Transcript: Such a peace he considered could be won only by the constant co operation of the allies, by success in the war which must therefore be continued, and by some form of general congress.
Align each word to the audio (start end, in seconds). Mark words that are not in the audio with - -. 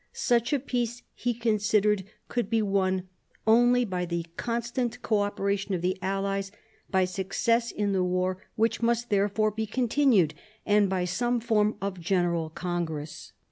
Such 0.13 0.51
a 0.51 0.57
peace 0.57 1.03
he 1.13 1.35
considered 1.35 2.05
could 2.27 2.49
be 2.49 2.63
won 2.63 3.07
only 3.45 3.85
by 3.85 4.05
the 4.05 4.25
constant 4.35 4.99
co 5.03 5.19
operation 5.19 5.75
of 5.75 5.83
the 5.83 5.95
allies, 6.01 6.49
by 6.89 7.05
success 7.05 7.69
in 7.69 7.91
the 7.91 8.03
war 8.03 8.39
which 8.55 8.81
must 8.81 9.11
therefore 9.11 9.51
be 9.51 9.67
continued, 9.67 10.33
and 10.65 10.89
by 10.89 11.05
some 11.05 11.39
form 11.39 11.77
of 11.83 11.99
general 11.99 12.49
congress. 12.49 13.31